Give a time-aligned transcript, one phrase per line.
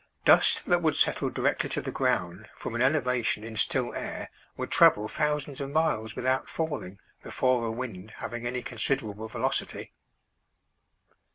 [0.25, 4.71] Dust that would settle directly to the ground from an elevation in still air would
[4.71, 9.93] travel thousands of miles without falling, before a wind having any considerable velocity.